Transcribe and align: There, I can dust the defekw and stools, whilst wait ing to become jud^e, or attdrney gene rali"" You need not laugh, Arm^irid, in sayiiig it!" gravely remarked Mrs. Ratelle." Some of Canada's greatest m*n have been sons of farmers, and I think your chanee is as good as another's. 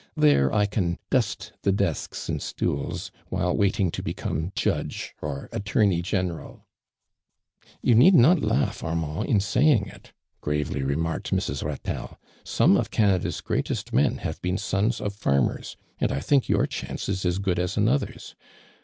There, 0.17 0.51
I 0.51 0.65
can 0.65 0.97
dust 1.11 1.53
the 1.61 1.71
defekw 1.71 2.27
and 2.27 2.41
stools, 2.41 3.11
whilst 3.29 3.59
wait 3.59 3.79
ing 3.79 3.91
to 3.91 4.01
become 4.01 4.49
jud^e, 4.55 5.09
or 5.21 5.47
attdrney 5.53 6.01
gene 6.01 6.29
rali"" 6.31 6.63
You 7.83 7.93
need 7.93 8.15
not 8.15 8.41
laugh, 8.41 8.79
Arm^irid, 8.81 9.25
in 9.27 9.37
sayiiig 9.37 9.93
it!" 9.93 10.11
gravely 10.41 10.81
remarked 10.81 11.29
Mrs. 11.29 11.63
Ratelle." 11.63 12.17
Some 12.43 12.77
of 12.77 12.89
Canada's 12.89 13.41
greatest 13.41 13.93
m*n 13.93 14.17
have 14.17 14.41
been 14.41 14.57
sons 14.57 15.01
of 15.01 15.13
farmers, 15.13 15.77
and 15.99 16.11
I 16.11 16.19
think 16.19 16.49
your 16.49 16.65
chanee 16.65 17.07
is 17.07 17.23
as 17.23 17.37
good 17.37 17.59
as 17.59 17.77
another's. 17.77 18.33